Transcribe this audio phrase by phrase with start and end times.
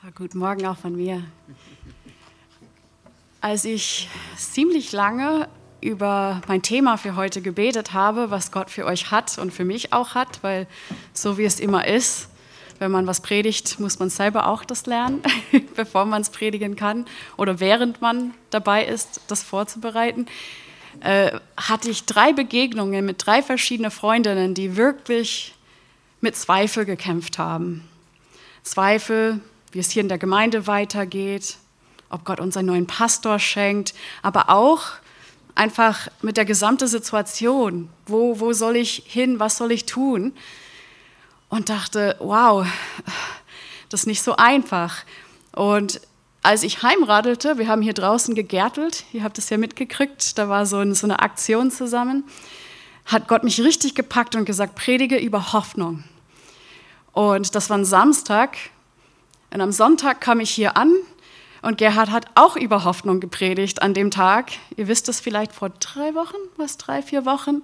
[0.00, 1.24] So, guten Morgen auch von mir.
[3.40, 5.48] Als ich ziemlich lange
[5.80, 9.92] über mein Thema für heute gebetet habe, was Gott für euch hat und für mich
[9.92, 10.68] auch hat, weil
[11.12, 12.28] so wie es immer ist,
[12.78, 15.20] wenn man was predigt, muss man selber auch das lernen,
[15.74, 17.04] bevor man es predigen kann
[17.36, 20.26] oder während man dabei ist, das vorzubereiten,
[21.00, 25.56] äh, hatte ich drei Begegnungen mit drei verschiedenen Freundinnen, die wirklich
[26.20, 27.82] mit Zweifel gekämpft haben.
[28.62, 29.40] Zweifel,
[29.72, 31.56] wie es hier in der Gemeinde weitergeht,
[32.10, 34.82] ob Gott uns einen neuen Pastor schenkt, aber auch
[35.54, 37.88] einfach mit der gesamten Situation.
[38.06, 39.40] Wo, wo soll ich hin?
[39.40, 40.32] Was soll ich tun?
[41.48, 42.66] Und dachte, wow,
[43.88, 45.04] das ist nicht so einfach.
[45.52, 46.00] Und
[46.42, 50.66] als ich heimradelte, wir haben hier draußen gegärtelt, ihr habt es ja mitgekriegt, da war
[50.66, 52.24] so, ein, so eine Aktion zusammen,
[53.04, 56.04] hat Gott mich richtig gepackt und gesagt, predige über Hoffnung.
[57.12, 58.56] Und das war ein Samstag.
[59.50, 60.92] Und am Sonntag kam ich hier an
[61.62, 64.52] und Gerhard hat auch über Hoffnung gepredigt an dem Tag.
[64.76, 67.62] Ihr wisst es vielleicht vor drei Wochen, was, drei, vier Wochen.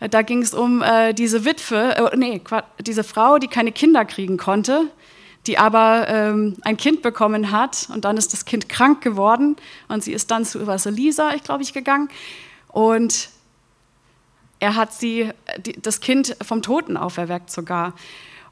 [0.00, 2.40] Äh, da ging es um äh, diese Witwe, äh, nee,
[2.80, 4.90] diese Frau, die keine Kinder kriegen konnte,
[5.46, 9.56] die aber ähm, ein Kind bekommen hat und dann ist das Kind krank geworden
[9.88, 10.58] und sie ist dann zu
[10.90, 12.08] Lisa, ich glaube ich, gegangen
[12.68, 13.30] und
[14.58, 17.92] er hat sie, die, das Kind vom Toten auferweckt sogar.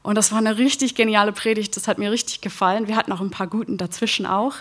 [0.03, 2.87] Und das war eine richtig geniale Predigt, das hat mir richtig gefallen.
[2.87, 4.55] Wir hatten auch ein paar guten dazwischen auch.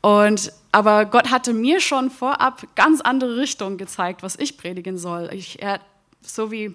[0.00, 5.28] Und, aber Gott hatte mir schon vorab ganz andere Richtungen gezeigt, was ich predigen soll.
[5.32, 5.80] Ich, er,
[6.22, 6.74] so wie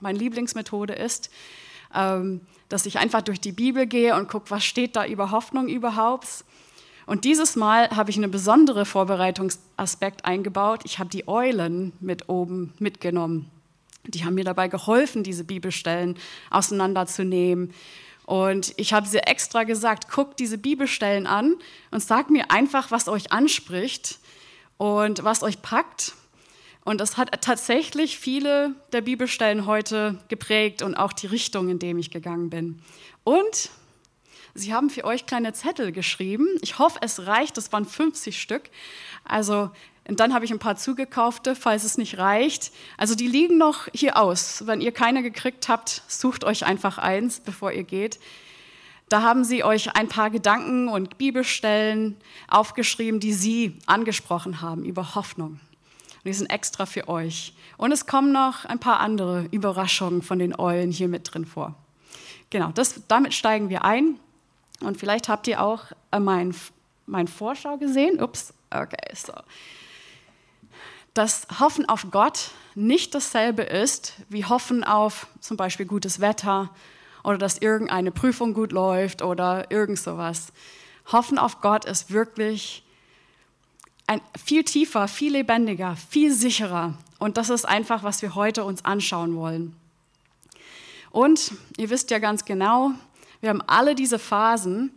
[0.00, 1.30] meine Lieblingsmethode ist,
[1.94, 5.68] ähm, dass ich einfach durch die Bibel gehe und gucke, was steht da über Hoffnung
[5.68, 6.44] überhaupt.
[7.06, 10.80] Und dieses Mal habe ich einen besonderen Vorbereitungsaspekt eingebaut.
[10.84, 13.48] Ich habe die Eulen mit oben mitgenommen.
[14.08, 16.16] Die haben mir dabei geholfen, diese Bibelstellen
[16.50, 17.72] auseinanderzunehmen.
[18.26, 21.54] Und ich habe sie extra gesagt, guckt diese Bibelstellen an
[21.92, 24.18] und sagt mir einfach, was euch anspricht
[24.78, 26.14] und was euch packt.
[26.84, 31.96] Und das hat tatsächlich viele der Bibelstellen heute geprägt und auch die Richtung, in der
[31.96, 32.80] ich gegangen bin.
[33.24, 33.70] Und
[34.54, 36.46] sie haben für euch kleine Zettel geschrieben.
[36.62, 37.56] Ich hoffe, es reicht.
[37.56, 38.70] Das waren 50 Stück.
[39.24, 39.70] Also
[40.08, 42.70] und dann habe ich ein paar zugekaufte, falls es nicht reicht.
[42.96, 44.66] Also die liegen noch hier aus.
[44.66, 48.20] Wenn ihr keine gekriegt habt, sucht euch einfach eins, bevor ihr geht.
[49.08, 52.16] Da haben sie euch ein paar Gedanken und Bibelstellen
[52.48, 55.60] aufgeschrieben, die sie angesprochen haben über Hoffnung.
[56.16, 57.54] Und die sind extra für euch.
[57.76, 61.74] Und es kommen noch ein paar andere Überraschungen von den Eulen hier mit drin vor.
[62.50, 64.20] Genau, das, damit steigen wir ein.
[64.80, 66.54] Und vielleicht habt ihr auch äh, mein,
[67.06, 68.22] mein Vorschau gesehen.
[68.22, 69.32] Ups, okay, so
[71.16, 76.70] dass Hoffen auf Gott nicht dasselbe ist wie Hoffen auf zum Beispiel gutes Wetter
[77.24, 80.52] oder dass irgendeine Prüfung gut läuft oder irgend sowas.
[81.10, 82.82] Hoffen auf Gott ist wirklich
[84.06, 86.94] ein, viel tiefer, viel lebendiger, viel sicherer.
[87.18, 89.74] Und das ist einfach, was wir heute uns anschauen wollen.
[91.10, 92.90] Und ihr wisst ja ganz genau,
[93.40, 94.92] wir haben alle diese Phasen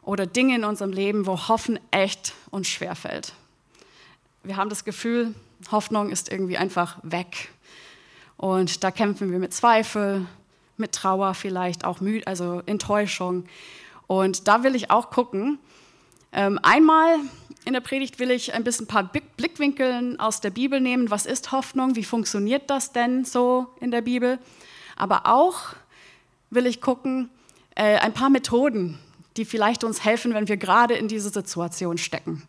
[0.00, 3.34] oder Dinge in unserem Leben, wo Hoffen echt uns schwerfällt.
[4.42, 5.34] Wir haben das Gefühl,
[5.70, 7.50] Hoffnung ist irgendwie einfach weg.
[8.36, 10.26] Und da kämpfen wir mit Zweifel,
[10.76, 13.44] mit Trauer vielleicht, auch Müd, also Enttäuschung.
[14.06, 15.58] Und da will ich auch gucken.
[16.32, 17.16] Ähm, einmal
[17.64, 21.10] in der Predigt will ich ein bisschen ein paar Blickwinkeln aus der Bibel nehmen.
[21.10, 21.96] Was ist Hoffnung?
[21.96, 24.38] Wie funktioniert das denn so in der Bibel?
[24.96, 25.74] Aber auch
[26.50, 27.30] will ich gucken,
[27.74, 28.98] äh, ein paar Methoden,
[29.36, 32.42] die vielleicht uns helfen, wenn wir gerade in dieser Situation stecken,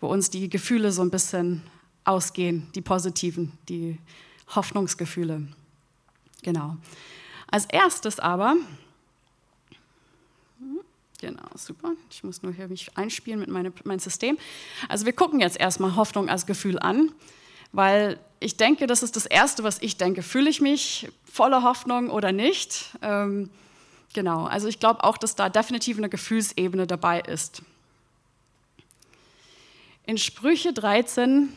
[0.00, 1.62] wo uns die Gefühle so ein bisschen
[2.04, 3.98] ausgehen, die positiven, die
[4.54, 5.46] Hoffnungsgefühle.
[6.42, 6.76] Genau.
[7.50, 8.56] Als erstes aber,
[11.20, 14.38] genau, super, ich muss nur hier mich einspielen mit meine, meinem System.
[14.88, 17.12] Also wir gucken jetzt erstmal Hoffnung als Gefühl an,
[17.72, 20.22] weil ich denke, das ist das Erste, was ich denke.
[20.22, 22.90] Fühle ich mich voller Hoffnung oder nicht?
[23.00, 23.50] Ähm,
[24.12, 27.62] genau, also ich glaube auch, dass da definitiv eine Gefühlsebene dabei ist.
[30.06, 31.48] In Sprüche 13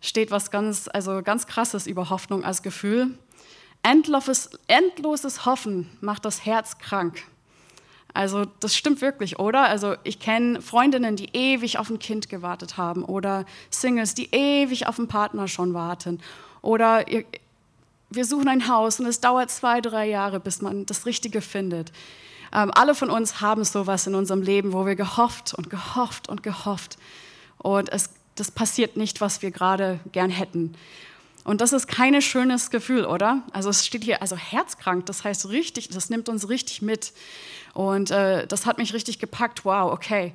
[0.00, 3.18] steht was ganz, also ganz Krasses über Hoffnung als Gefühl.
[3.82, 7.22] Endloses, endloses Hoffen macht das Herz krank.
[8.14, 9.68] Also das stimmt wirklich, oder?
[9.68, 14.86] Also ich kenne Freundinnen, die ewig auf ein Kind gewartet haben oder Singles, die ewig
[14.86, 16.20] auf einen Partner schon warten.
[16.62, 17.04] Oder
[18.10, 21.92] wir suchen ein Haus und es dauert zwei, drei Jahre, bis man das Richtige findet.
[22.52, 26.42] Ähm, alle von uns haben sowas in unserem Leben, wo wir gehofft und gehofft und
[26.42, 26.96] gehofft
[27.58, 28.10] und es
[28.40, 30.74] das passiert nicht, was wir gerade gern hätten.
[31.44, 33.42] Und das ist kein schönes Gefühl, oder?
[33.52, 37.12] Also es steht hier, also herzkrank, das heißt richtig, das nimmt uns richtig mit.
[37.72, 40.34] Und äh, das hat mich richtig gepackt, wow, okay.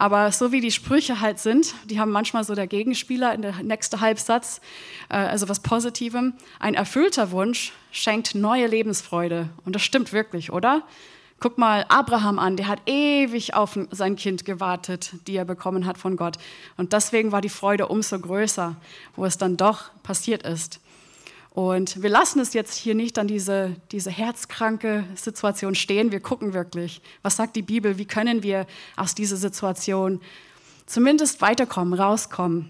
[0.00, 3.62] Aber so wie die Sprüche halt sind, die haben manchmal so der Gegenspieler in der
[3.62, 4.60] nächste Halbsatz,
[5.10, 6.32] äh, also was Positivem.
[6.58, 9.50] Ein erfüllter Wunsch schenkt neue Lebensfreude.
[9.64, 10.84] Und das stimmt wirklich, oder?
[11.42, 15.96] Guck mal Abraham an, der hat ewig auf sein Kind gewartet, die er bekommen hat
[15.96, 16.36] von Gott.
[16.76, 18.76] Und deswegen war die Freude umso größer,
[19.16, 20.80] wo es dann doch passiert ist.
[21.48, 26.12] Und wir lassen es jetzt hier nicht an diese, diese herzkranke Situation stehen.
[26.12, 28.66] Wir gucken wirklich, was sagt die Bibel, wie können wir
[28.96, 30.20] aus dieser Situation
[30.84, 32.68] zumindest weiterkommen, rauskommen.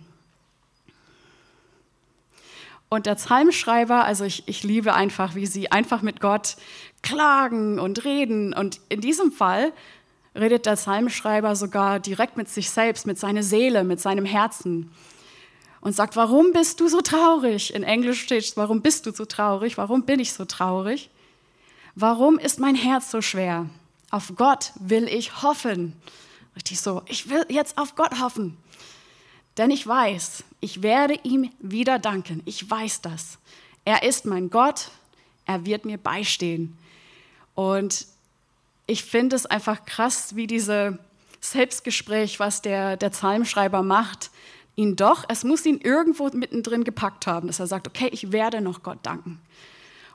[2.93, 6.57] Und der Psalmschreiber, also ich, ich liebe einfach, wie sie einfach mit Gott
[7.03, 8.53] klagen und reden.
[8.53, 9.73] Und in diesem Fall
[10.35, 14.91] redet der Psalmschreiber sogar direkt mit sich selbst, mit seiner Seele, mit seinem Herzen.
[15.81, 17.73] Und sagt, warum bist du so traurig?
[17.73, 19.79] In Englisch steht warum bist du so traurig?
[19.79, 21.11] Warum bin ich so traurig?
[21.95, 23.71] Warum ist mein Herz so schwer?
[24.11, 25.95] Auf Gott will ich hoffen.
[26.57, 28.57] Richtig so, ich will jetzt auf Gott hoffen.
[29.57, 32.43] Denn ich weiß, ich werde ihm wieder danken.
[32.45, 33.39] Ich weiß das.
[33.85, 34.91] Er ist mein Gott.
[35.47, 36.77] Er wird mir beistehen.
[37.55, 38.07] Und
[38.87, 40.95] ich finde es einfach krass, wie dieses
[41.41, 44.31] Selbstgespräch, was der, der Psalmschreiber macht,
[44.77, 48.61] ihn doch, es muss ihn irgendwo mittendrin gepackt haben, dass er sagt, okay, ich werde
[48.61, 49.41] noch Gott danken.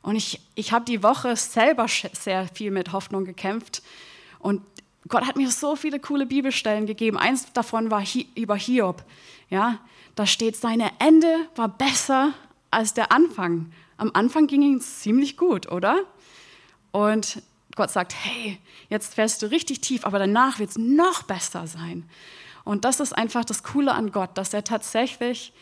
[0.01, 3.81] Und ich, ich habe die Woche selber sehr viel mit Hoffnung gekämpft.
[4.39, 4.61] Und
[5.07, 7.17] Gott hat mir so viele coole Bibelstellen gegeben.
[7.17, 8.03] Eins davon war
[8.35, 9.03] über Hiob.
[9.49, 9.79] Ja,
[10.15, 12.33] da steht, seine Ende war besser
[12.71, 13.71] als der Anfang.
[13.97, 16.03] Am Anfang ging es ziemlich gut, oder?
[16.91, 17.41] Und
[17.75, 18.57] Gott sagt, hey,
[18.89, 22.09] jetzt fährst du richtig tief, aber danach wird es noch besser sein.
[22.63, 25.53] Und das ist einfach das Coole an Gott, dass er tatsächlich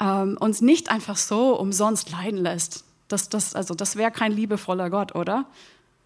[0.00, 2.84] ähm, uns nicht einfach so umsonst leiden lässt.
[3.08, 5.46] Das, das, also das wäre kein liebevoller Gott, oder?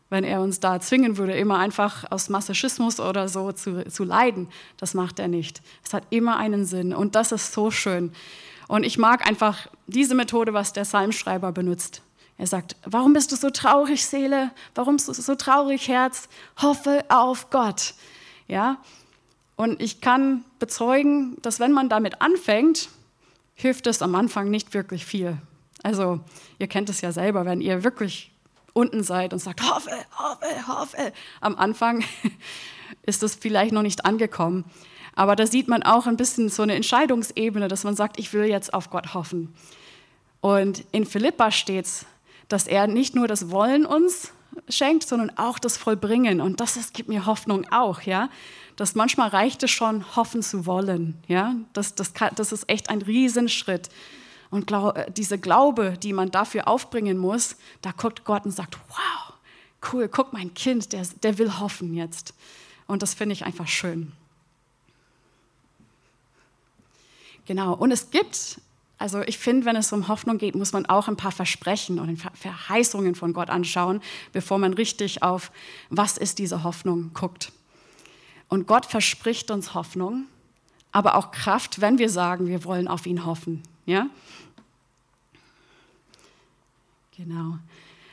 [0.09, 4.49] Wenn er uns da zwingen würde, immer einfach aus Masochismus oder so zu, zu leiden.
[4.77, 5.63] Das macht er nicht.
[5.85, 8.13] Es hat immer einen Sinn und das ist so schön.
[8.69, 12.03] Und ich mag einfach diese Methode, was der Psalmschreiber benutzt.
[12.39, 14.51] Er sagt, warum bist du so traurig, Seele?
[14.75, 16.29] Warum bist du so traurig, Herz?
[16.61, 17.95] Hoffe auf Gott.
[18.47, 18.79] Ja?
[19.57, 22.91] Und ich kann bezeugen, dass wenn man damit anfängt,
[23.55, 25.39] hilft es am Anfang nicht wirklich viel.
[25.83, 26.21] Also,
[26.59, 28.33] ihr kennt es ja selber, wenn ihr wirklich
[28.77, 31.13] unten seid und sagt, hoffe, hoffe, hoffe.
[31.41, 32.05] Am Anfang
[33.03, 34.65] ist das vielleicht noch nicht angekommen.
[35.15, 38.45] Aber da sieht man auch ein bisschen so eine Entscheidungsebene, dass man sagt, ich will
[38.45, 39.55] jetzt auf Gott hoffen.
[40.43, 42.07] Und in Philippa steht es,
[42.49, 44.33] dass er nicht nur das Wollen uns
[44.69, 46.41] schenkt, sondern auch das Vollbringen.
[46.43, 48.29] Und das ist, gibt mir Hoffnung auch, ja.
[48.77, 51.55] Dass manchmal reicht es schon, hoffen zu wollen, ja.
[51.73, 53.89] Das, das, kann, das ist echt ein Riesenschritt.
[54.51, 59.35] Und äh, diese Glaube, die man dafür aufbringen muss, da guckt Gott und sagt, wow,
[59.93, 62.35] cool, guck mein Kind, der, der will hoffen jetzt.
[62.87, 64.13] Und das finde ich einfach schön.
[67.47, 68.61] Genau, und es gibt,
[68.99, 72.17] also ich finde, wenn es um Hoffnung geht, muss man auch ein paar Versprechen und
[72.35, 74.03] Verheißungen von Gott anschauen,
[74.33, 75.53] bevor man richtig auf,
[75.89, 77.53] was ist diese Hoffnung, guckt.
[78.49, 80.27] Und Gott verspricht uns Hoffnung,
[80.91, 83.63] aber auch Kraft, wenn wir sagen, wir wollen auf ihn hoffen.
[83.87, 84.09] Ja?
[87.17, 87.59] Genau.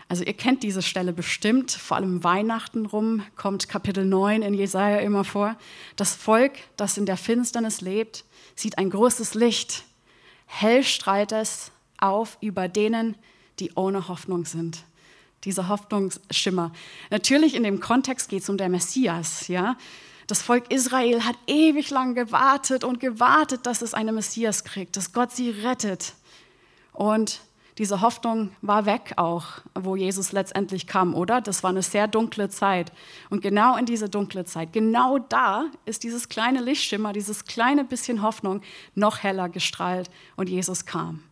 [0.08, 5.00] Also ihr kennt diese Stelle bestimmt, vor allem Weihnachten rum kommt Kapitel 9 in Jesaja
[5.00, 5.58] immer vor.
[5.96, 8.24] Das Volk, das in der Finsternis lebt,
[8.56, 9.84] sieht ein großes Licht.
[10.46, 13.16] Hell strahlt es auf über denen,
[13.60, 14.84] die ohne Hoffnung sind.
[15.46, 16.72] Dieser Hoffnungsschimmer.
[17.10, 19.78] Natürlich in dem Kontext geht es um der Messias, ja.
[20.28, 25.12] Das Volk Israel hat ewig lang gewartet und gewartet, dass es einen Messias kriegt, dass
[25.14, 26.14] Gott sie rettet.
[26.94, 27.42] Und
[27.80, 31.42] diese Hoffnung war weg auch, wo Jesus letztendlich kam, oder?
[31.42, 32.92] Das war eine sehr dunkle Zeit.
[33.32, 38.22] Und genau in diese dunkle Zeit, genau da ist dieses kleine Lichtschimmer, dieses kleine bisschen
[38.22, 38.62] Hoffnung
[38.94, 41.24] noch heller gestrahlt und Jesus kam.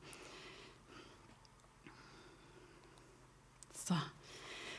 [3.86, 3.96] So.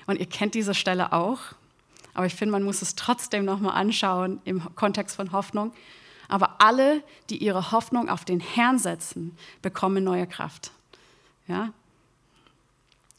[0.07, 1.38] Und ihr kennt diese Stelle auch,
[2.14, 5.73] aber ich finde, man muss es trotzdem nochmal anschauen im Kontext von Hoffnung.
[6.28, 10.73] Aber alle, die ihre Hoffnung auf den Herrn setzen, bekommen neue Kraft.
[11.47, 11.73] Ja?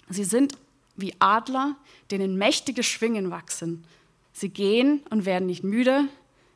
[0.09, 0.57] Sie sind
[0.95, 1.75] wie Adler,
[2.11, 3.83] denen mächtige Schwingen wachsen.
[4.31, 6.07] Sie gehen und werden nicht müde,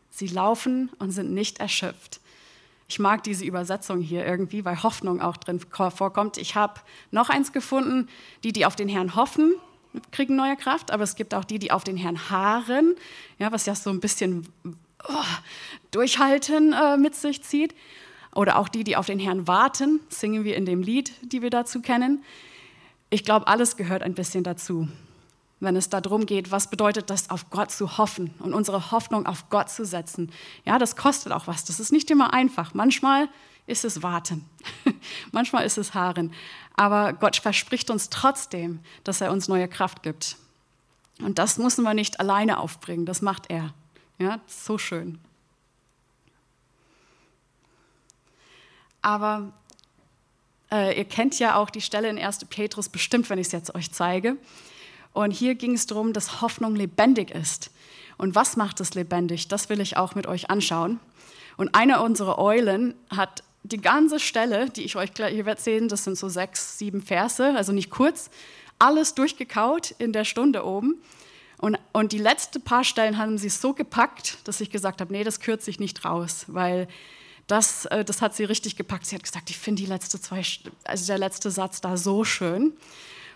[0.10, 2.20] sie laufen und sind nicht erschöpft.
[2.88, 6.38] Ich mag diese Übersetzung hier irgendwie, weil Hoffnung auch drin vorkommt.
[6.38, 6.80] Ich habe
[7.12, 8.08] noch eins gefunden,
[8.44, 9.56] die, die auf den Herrn hoffen,
[10.12, 12.96] kriegen neue Kraft, aber es gibt auch die, die auf den Herrn haaren,
[13.40, 14.48] ja, was ja so ein bisschen
[15.08, 15.14] oh,
[15.92, 17.76] Durchhalten äh, mit sich zieht.
[18.36, 21.50] oder auch die, die auf den Herrn warten, singen wir in dem Lied, die wir
[21.50, 22.24] dazu kennen.
[23.10, 24.88] Ich glaube, alles gehört ein bisschen dazu,
[25.60, 29.50] wenn es darum geht, was bedeutet das, auf Gott zu hoffen und unsere Hoffnung auf
[29.50, 30.32] Gott zu setzen.
[30.66, 31.66] Ja, das kostet auch was.
[31.66, 32.74] Das ist nicht immer einfach.
[32.74, 33.28] Manchmal
[33.68, 34.44] ist es Warten,
[35.32, 36.34] manchmal ist es Haaren.
[36.76, 40.38] Aber Gott verspricht uns trotzdem, dass er uns neue Kraft gibt.
[41.20, 43.74] Und das müssen wir nicht alleine aufbringen, das macht er.
[44.20, 45.20] Ja, so schön.
[49.02, 49.54] Aber
[50.72, 52.46] äh, ihr kennt ja auch die Stelle in 1.
[52.46, 54.38] Petrus bestimmt, wenn ich es jetzt euch zeige.
[55.14, 57.72] Und hier ging es darum, dass Hoffnung lebendig ist.
[58.18, 59.48] Und was macht es lebendig?
[59.48, 61.00] Das will ich auch mit euch anschauen.
[61.56, 66.04] Und eine unserer Eulen hat die ganze Stelle, die ich euch gleich hier sehen, das
[66.04, 68.30] sind so sechs, sieben Verse, also nicht kurz,
[68.80, 71.02] alles durchgekaut in der Stunde oben.
[71.58, 75.24] Und, und die letzten paar Stellen haben sie so gepackt, dass ich gesagt habe, nee,
[75.24, 76.88] das kürze ich nicht raus, weil
[77.48, 79.08] das, äh, das hat sie richtig gepackt.
[79.08, 80.44] Sie hat gesagt, ich finde die letzte zwei,
[80.84, 82.74] also der letzte Satz da so schön.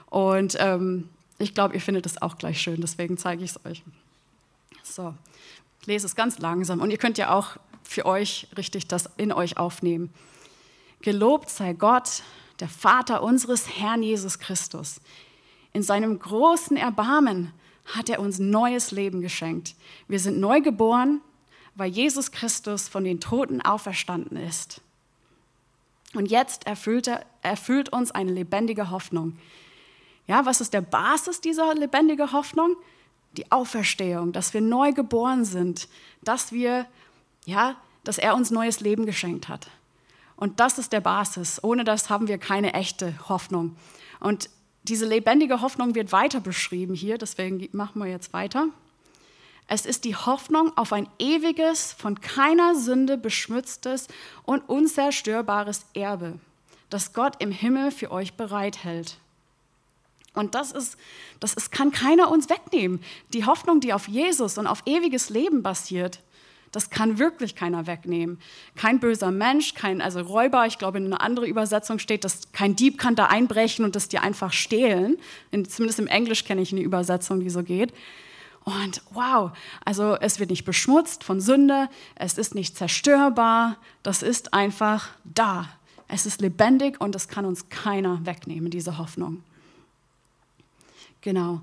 [0.10, 1.10] Und ähm,
[1.40, 3.82] ich glaube, ihr findet es auch gleich schön, deswegen zeige ich es euch.
[4.84, 5.16] So,
[5.86, 7.58] lese es ganz langsam und ihr könnt ja auch
[7.92, 10.14] für euch richtig das in euch aufnehmen.
[11.02, 12.24] Gelobt sei Gott,
[12.62, 15.02] der Vater unseres Herrn Jesus Christus.
[15.74, 17.52] In seinem großen Erbarmen
[17.86, 19.76] hat er uns neues Leben geschenkt.
[20.08, 21.20] Wir sind neu geboren,
[21.76, 24.80] weil Jesus Christus von den Toten auferstanden ist.
[26.14, 29.38] Und jetzt erfüllt, er, erfüllt uns eine lebendige Hoffnung.
[30.28, 32.78] Ja, was ist der Basis dieser lebendigen Hoffnung?
[33.36, 35.90] Die Auferstehung, dass wir neu geboren sind,
[36.22, 36.86] dass wir,
[37.46, 39.70] ja, dass er uns neues Leben geschenkt hat.
[40.36, 41.64] Und das ist der Basis.
[41.64, 43.76] Ohne das haben wir keine echte Hoffnung.
[44.20, 44.50] Und
[44.84, 48.68] diese lebendige Hoffnung wird weiter beschrieben hier, deswegen machen wir jetzt weiter.
[49.68, 54.08] Es ist die Hoffnung auf ein ewiges, von keiner Sünde beschmutztes
[54.44, 56.40] und unzerstörbares Erbe,
[56.90, 59.18] das Gott im Himmel für euch bereithält.
[60.34, 60.98] Und das ist,
[61.40, 63.04] das ist, kann keiner uns wegnehmen.
[63.34, 66.20] Die Hoffnung, die auf Jesus und auf ewiges Leben basiert,
[66.72, 68.40] das kann wirklich keiner wegnehmen.
[68.76, 72.76] Kein böser Mensch, kein also Räuber, ich glaube in einer anderen Übersetzung steht, dass kein
[72.76, 75.18] Dieb kann da einbrechen und das dir einfach stehlen.
[75.52, 77.94] In, zumindest im Englisch kenne ich eine Übersetzung, die so geht.
[78.64, 79.52] Und wow,
[79.84, 85.68] also es wird nicht beschmutzt von Sünde, es ist nicht zerstörbar, das ist einfach da.
[86.08, 89.44] Es ist lebendig und das kann uns keiner wegnehmen, diese Hoffnung.
[91.22, 91.62] Genau.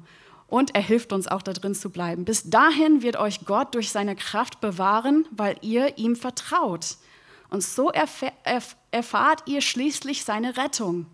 [0.49, 2.25] Und er hilft uns auch da drin zu bleiben.
[2.25, 6.97] Bis dahin wird euch Gott durch seine Kraft bewahren, weil ihr ihm vertraut.
[7.51, 11.07] Und so erfahrt ihr schließlich seine Rettung,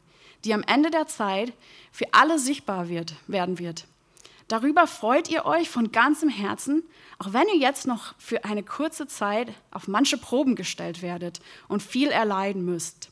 [0.45, 1.53] die am Ende der Zeit
[1.91, 3.87] für alle sichtbar wird, werden wird.
[4.47, 6.83] Darüber freut ihr euch von ganzem Herzen,
[7.19, 11.83] auch wenn ihr jetzt noch für eine kurze Zeit auf manche Proben gestellt werdet und
[11.83, 13.11] viel erleiden müsst.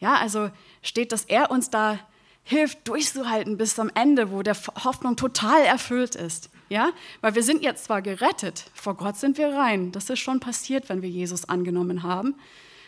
[0.00, 0.50] Ja, also
[0.82, 1.98] steht, dass er uns da
[2.46, 6.48] hilft, durchzuhalten bis zum Ende, wo der Hoffnung total erfüllt ist.
[6.68, 9.92] Ja, weil wir sind jetzt zwar gerettet, vor Gott sind wir rein.
[9.92, 12.34] Das ist schon passiert, wenn wir Jesus angenommen haben.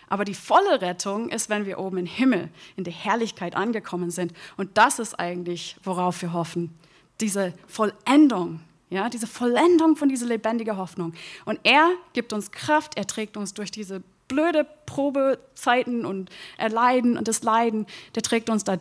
[0.09, 4.33] Aber die volle Rettung ist, wenn wir oben im Himmel, in der Herrlichkeit angekommen sind.
[4.57, 6.75] Und das ist eigentlich, worauf wir hoffen
[7.21, 8.61] diese Vollendung,
[8.91, 11.15] ja, diese Vollendung von dieser lebendigen Hoffnung.
[11.45, 17.27] Und er gibt uns Kraft, er trägt uns durch diese blöde Probezeiten und Erleiden und
[17.27, 18.77] das Leiden, der trägt uns da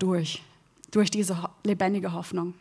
[0.91, 2.53] durch, diese lebendige Hoffnung.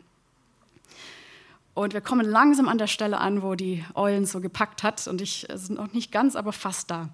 [1.77, 5.07] Und wir kommen langsam an der Stelle an, wo die Eulen so gepackt hat.
[5.07, 7.09] Und ich sind noch nicht ganz, aber fast da.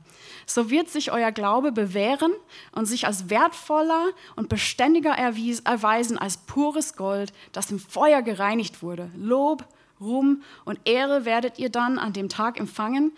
[0.46, 2.32] So wird sich euer Glaube bewähren
[2.72, 4.06] und sich als wertvoller
[4.38, 9.12] und beständiger erweisen als pures Gold, das im Feuer gereinigt wurde.
[9.18, 9.68] Lob,
[10.00, 13.12] Ruhm und Ehre werdet ihr dann an dem Tag empfangen,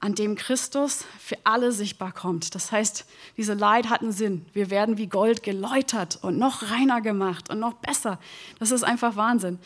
[0.00, 2.54] an dem Christus für alle sichtbar kommt.
[2.54, 4.46] Das heißt, diese Leid hat einen Sinn.
[4.52, 8.18] Wir werden wie Gold geläutert und noch reiner gemacht und noch besser.
[8.58, 9.58] Das ist einfach Wahnsinn.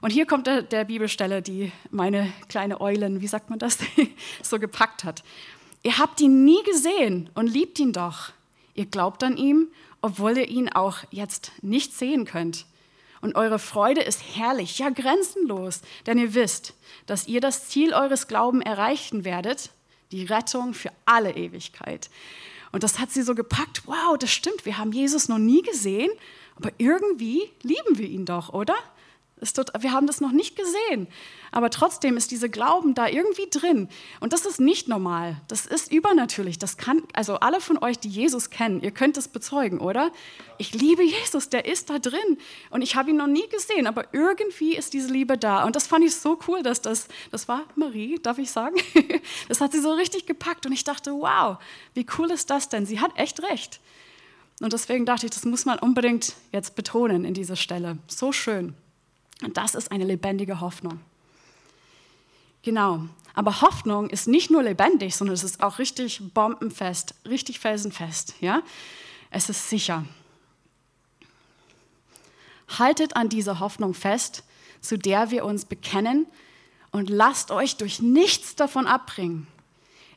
[0.00, 3.78] Und hier kommt der, der Bibelstelle, die meine kleine Eulen, wie sagt man das,
[4.42, 5.24] so gepackt hat.
[5.82, 8.30] Ihr habt ihn nie gesehen und liebt ihn doch.
[8.74, 9.68] Ihr glaubt an ihm,
[10.00, 12.66] obwohl ihr ihn auch jetzt nicht sehen könnt.
[13.20, 16.74] Und eure Freude ist herrlich, ja grenzenlos, denn ihr wisst,
[17.06, 19.70] dass ihr das Ziel eures Glaubens erreichen werdet,
[20.12, 22.10] die Rettung für alle Ewigkeit.
[22.72, 26.10] Und das hat sie so gepackt, wow, das stimmt, wir haben Jesus noch nie gesehen,
[26.56, 28.74] aber irgendwie lieben wir ihn doch, oder?
[29.40, 31.08] Wir haben das noch nicht gesehen.
[31.50, 33.88] Aber trotzdem ist dieser Glauben da irgendwie drin.
[34.20, 35.40] Und das ist nicht normal.
[35.48, 36.58] Das ist übernatürlich.
[36.58, 40.10] Das kann, also alle von euch, die Jesus kennen, ihr könnt es bezeugen, oder?
[40.58, 42.38] Ich liebe Jesus, der ist da drin.
[42.70, 45.64] Und ich habe ihn noch nie gesehen, aber irgendwie ist diese Liebe da.
[45.64, 48.76] Und das fand ich so cool, dass das, das war Marie, darf ich sagen?
[49.48, 50.66] Das hat sie so richtig gepackt.
[50.66, 51.58] Und ich dachte, wow,
[51.94, 52.86] wie cool ist das denn?
[52.86, 53.80] Sie hat echt recht.
[54.60, 57.98] Und deswegen dachte ich, das muss man unbedingt jetzt betonen in dieser Stelle.
[58.08, 58.74] So schön.
[59.42, 61.00] Und das ist eine lebendige Hoffnung.
[62.62, 63.02] Genau.
[63.34, 68.34] Aber Hoffnung ist nicht nur lebendig, sondern es ist auch richtig bombenfest, richtig felsenfest.
[68.40, 68.62] Ja?
[69.30, 70.04] Es ist sicher.
[72.78, 74.42] Haltet an dieser Hoffnung fest,
[74.80, 76.26] zu der wir uns bekennen,
[76.90, 79.46] und lasst euch durch nichts davon abbringen.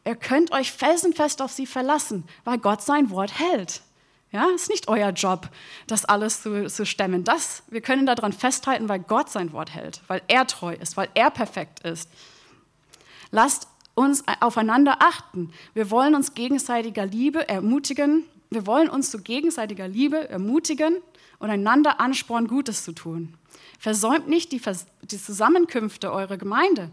[0.06, 3.82] Ihr könnt euch felsenfest auf sie verlassen, weil Gott sein Wort hält.
[4.31, 5.50] Ja, ist nicht euer Job,
[5.88, 7.25] das alles zu, zu stemmen.
[7.25, 11.09] Das, wir können daran festhalten, weil Gott sein Wort hält, weil er treu ist, weil
[11.15, 12.09] er perfekt ist.
[13.31, 15.51] Lasst uns aufeinander achten.
[15.73, 18.23] Wir wollen uns gegenseitiger Liebe ermutigen.
[18.50, 20.97] Wir wollen uns zu gegenseitiger Liebe ermutigen
[21.39, 23.33] und einander anspornen, Gutes zu tun.
[23.79, 24.61] Versäumt nicht die,
[25.03, 26.89] die Zusammenkünfte eurer Gemeinde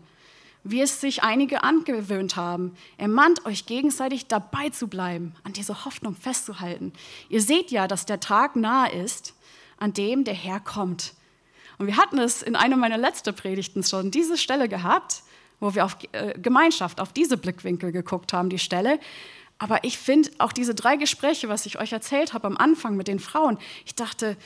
[0.64, 2.76] wie es sich einige angewöhnt haben.
[2.96, 6.92] Ermahnt euch gegenseitig dabei zu bleiben, an dieser Hoffnung festzuhalten.
[7.28, 9.34] Ihr seht ja, dass der Tag nahe ist,
[9.78, 11.14] an dem der Herr kommt.
[11.78, 15.22] Und wir hatten es in einer meiner letzten Predigten schon, diese Stelle gehabt,
[15.60, 18.98] wo wir auf äh, Gemeinschaft, auf diese Blickwinkel geguckt haben, die Stelle.
[19.58, 23.08] Aber ich finde auch diese drei Gespräche, was ich euch erzählt habe am Anfang mit
[23.08, 24.36] den Frauen, ich dachte,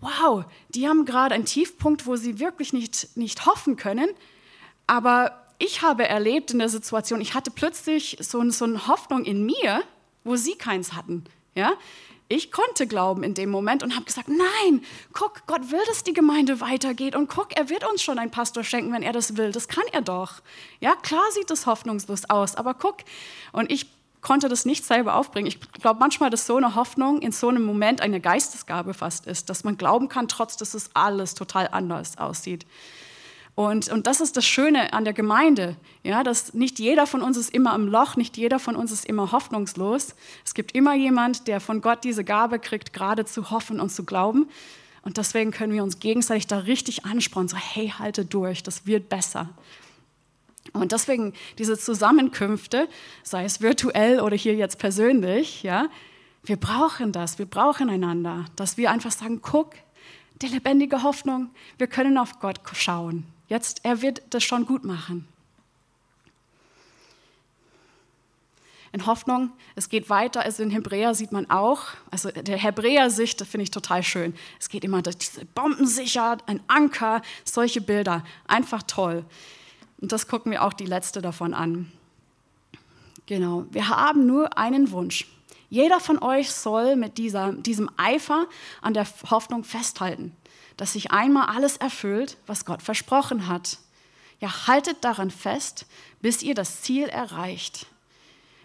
[0.00, 4.08] wow, die haben gerade einen Tiefpunkt, wo sie wirklich nicht, nicht hoffen können,
[4.86, 9.44] aber ich habe erlebt in der Situation, ich hatte plötzlich so, so eine Hoffnung in
[9.44, 9.82] mir,
[10.24, 11.24] wo sie keins hatten.
[11.54, 11.74] Ja?
[12.28, 16.14] Ich konnte glauben in dem Moment und habe gesagt, nein, guck, Gott will, dass die
[16.14, 19.52] Gemeinde weitergeht und guck, er wird uns schon einen Pastor schenken, wenn er das will.
[19.52, 20.34] Das kann er doch.
[20.80, 22.98] Ja, klar sieht das hoffnungslos aus, aber guck.
[23.52, 23.86] Und ich
[24.22, 25.46] konnte das nicht selber aufbringen.
[25.46, 29.50] Ich glaube manchmal, dass so eine Hoffnung in so einem Moment eine Geistesgabe fast ist,
[29.50, 32.64] dass man glauben kann, trotz dass es alles total anders aussieht.
[33.60, 37.36] Und, und das ist das Schöne an der Gemeinde, ja, dass nicht jeder von uns
[37.36, 40.14] ist immer im Loch, nicht jeder von uns ist immer hoffnungslos.
[40.46, 44.06] Es gibt immer jemand, der von Gott diese Gabe kriegt, gerade zu hoffen und zu
[44.06, 44.48] glauben.
[45.02, 49.10] Und deswegen können wir uns gegenseitig da richtig anspornen, so hey, halte durch, das wird
[49.10, 49.50] besser.
[50.72, 52.88] Und deswegen diese Zusammenkünfte,
[53.24, 55.88] sei es virtuell oder hier jetzt persönlich, ja,
[56.44, 59.74] wir brauchen das, wir brauchen einander, dass wir einfach sagen, guck,
[60.40, 63.26] die lebendige Hoffnung, wir können auf Gott schauen.
[63.50, 65.26] Jetzt, er wird das schon gut machen.
[68.92, 73.48] In Hoffnung, es geht weiter, also in Hebräer sieht man auch, also der Hebräer-Sicht, das
[73.48, 74.34] finde ich total schön.
[74.58, 79.24] Es geht immer diese Bombensicher, ein Anker, solche Bilder, einfach toll.
[80.00, 81.90] Und das gucken wir auch die letzte davon an.
[83.26, 85.26] Genau, wir haben nur einen Wunsch.
[85.70, 88.46] Jeder von euch soll mit dieser, diesem Eifer
[88.82, 90.36] an der Hoffnung festhalten
[90.80, 93.76] dass sich einmal alles erfüllt, was Gott versprochen hat.
[94.40, 95.84] Ja, haltet daran fest,
[96.22, 97.84] bis ihr das Ziel erreicht.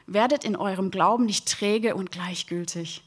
[0.08, 3.04] Werdet in eurem Glauben nicht träge und gleichgültig.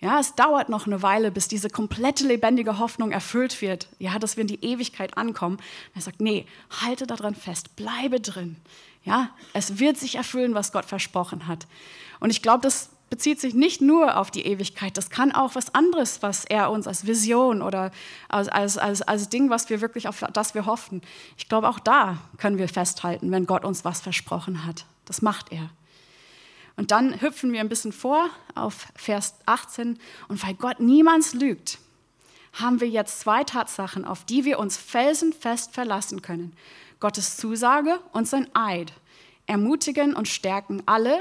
[0.00, 3.86] Ja, es dauert noch eine Weile, bis diese komplette lebendige Hoffnung erfüllt wird.
[4.00, 5.58] Ja, dass wir in die Ewigkeit ankommen.
[5.94, 6.44] Er sagt, nee,
[6.82, 8.56] halte daran fest, bleibe drin.
[9.04, 11.68] Ja, es wird sich erfüllen, was Gott versprochen hat.
[12.18, 15.74] Und ich glaube, das bezieht sich nicht nur auf die Ewigkeit, das kann auch was
[15.74, 17.90] anderes, was er uns als Vision oder
[18.28, 21.02] als, als, als, als Ding, was wir wirklich auf das wir hoffen.
[21.36, 24.84] Ich glaube, auch da können wir festhalten, wenn Gott uns was versprochen hat.
[25.04, 25.70] Das macht er.
[26.76, 29.98] Und dann hüpfen wir ein bisschen vor auf Vers 18.
[30.28, 31.78] Und weil Gott niemals lügt,
[32.52, 36.54] haben wir jetzt zwei Tatsachen, auf die wir uns felsenfest verlassen können.
[37.00, 38.92] Gottes Zusage und sein Eid
[39.46, 41.18] ermutigen und stärken alle,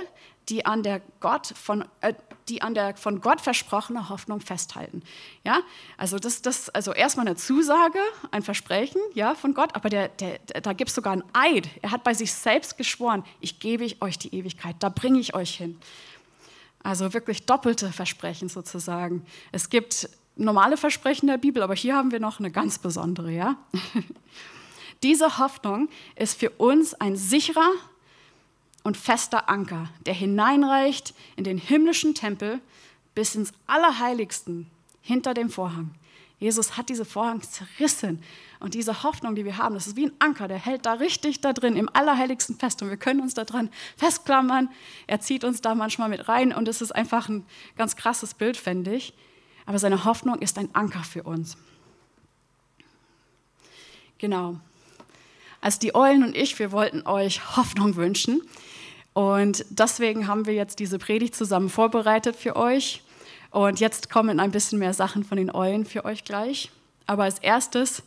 [0.49, 2.13] die an der Gott von, äh,
[2.47, 5.03] die an der von Gott versprochene Hoffnung festhalten.
[5.43, 5.59] Ja,
[5.97, 7.99] also das, das, also erstmal eine Zusage,
[8.31, 11.69] ein Versprechen, ja, von Gott, aber der, der, der da gibt es sogar einen Eid.
[11.81, 15.55] Er hat bei sich selbst geschworen: Ich gebe euch die Ewigkeit, da bringe ich euch
[15.55, 15.77] hin.
[16.83, 19.25] Also wirklich doppelte Versprechen sozusagen.
[19.51, 23.57] Es gibt normale Versprechen der Bibel, aber hier haben wir noch eine ganz besondere, ja.
[25.03, 27.71] Diese Hoffnung ist für uns ein sicherer
[28.87, 32.61] und fester Anker, der hineinreicht in den himmlischen Tempel
[33.15, 34.71] bis ins Allerheiligsten
[35.01, 35.93] hinter dem Vorhang.
[36.39, 38.23] Jesus hat diese Vorhang zerrissen
[38.61, 41.41] und diese Hoffnung, die wir haben, das ist wie ein Anker, der hält da richtig
[41.41, 44.69] da drin im Allerheiligsten fest und wir können uns da dran festklammern.
[45.05, 47.45] Er zieht uns da manchmal mit rein und es ist einfach ein
[47.75, 49.13] ganz krasses Bild, fände ich.
[49.65, 51.57] Aber seine Hoffnung ist ein Anker für uns.
[54.17, 54.55] Genau.
[55.59, 58.41] Also die Eulen und ich, wir wollten euch Hoffnung wünschen.
[59.17, 63.01] Und deswegen haben wir jetzt diese Predigt zusammen vorbereitet für euch.
[63.49, 66.69] Und jetzt kommen ein bisschen mehr Sachen von den Eulen für euch gleich.
[67.07, 68.03] Aber als erstes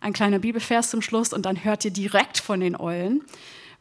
[0.00, 3.20] ein kleiner Bibelvers zum Schluss und dann hört ihr direkt von den Eulen,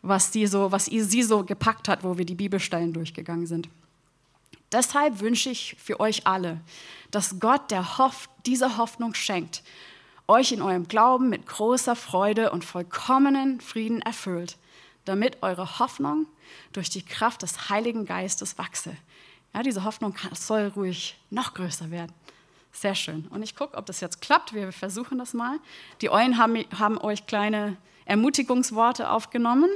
[0.01, 3.69] was, die so, was sie so gepackt hat, wo wir die Bibelstellen durchgegangen sind.
[4.73, 6.59] Deshalb wünsche ich für euch alle,
[7.11, 9.63] dass Gott der Hoff, diese Hoffnung schenkt,
[10.27, 14.57] euch in eurem Glauben mit großer Freude und vollkommenen Frieden erfüllt,
[15.05, 16.27] damit eure Hoffnung
[16.73, 18.95] durch die Kraft des Heiligen Geistes wachse.
[19.53, 22.13] Ja, diese Hoffnung soll ruhig noch größer werden.
[22.71, 23.27] Sehr schön.
[23.27, 24.53] Und ich gucke, ob das jetzt klappt.
[24.53, 25.59] Wir versuchen das mal.
[26.01, 29.69] Die Eulen haben, haben euch kleine Ermutigungsworte aufgenommen.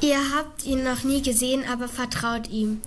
[0.00, 2.80] Ihr habt ihn noch nie gesehen, aber vertraut ihm.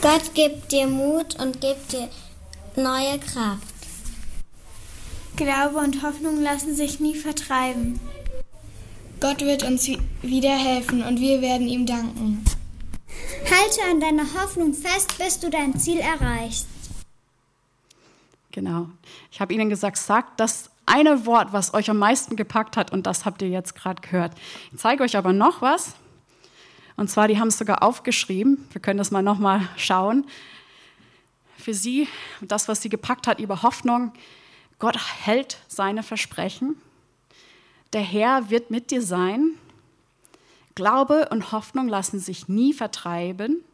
[0.00, 2.08] Gott gibt dir Mut und gibt dir
[2.76, 3.73] neue Kraft.
[5.36, 7.98] Glaube und Hoffnung lassen sich nie vertreiben.
[9.20, 9.88] Gott wird uns
[10.22, 12.44] wieder helfen und wir werden ihm danken.
[13.50, 16.66] Halte an deiner Hoffnung fest, bis du dein Ziel erreichst.
[18.52, 18.88] Genau.
[19.32, 23.06] Ich habe Ihnen gesagt, sagt das eine Wort, was euch am meisten gepackt hat, und
[23.06, 24.32] das habt ihr jetzt gerade gehört.
[24.72, 25.94] Ich zeige euch aber noch was.
[26.96, 28.68] Und zwar, die haben es sogar aufgeschrieben.
[28.70, 30.26] Wir können das mal nochmal schauen.
[31.56, 32.06] Für sie,
[32.40, 34.12] das, was sie gepackt hat über Hoffnung,
[34.84, 36.76] Gott hält seine Versprechen.
[37.94, 39.52] Der Herr wird mit dir sein.
[40.74, 43.64] Glaube und Hoffnung lassen sich nie vertreiben.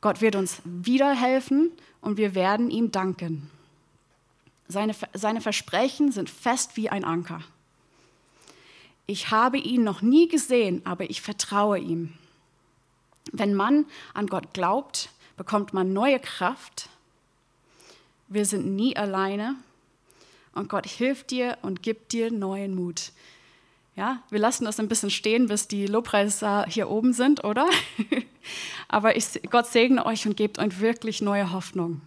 [0.00, 3.50] Gott wird uns wieder helfen und wir werden ihm danken.
[4.66, 7.42] Seine, seine Versprechen sind fest wie ein Anker.
[9.06, 12.14] Ich habe ihn noch nie gesehen, aber ich vertraue ihm.
[13.32, 16.88] Wenn man an Gott glaubt, bekommt man neue Kraft.
[18.28, 19.56] Wir sind nie alleine
[20.58, 23.12] und Gott hilft dir und gibt dir neuen Mut.
[23.96, 27.66] Ja, wir lassen das ein bisschen stehen, bis die Lobpreiser hier oben sind, oder?
[28.88, 32.00] Aber ich, Gott segne euch und gebt euch wirklich neue Hoffnung.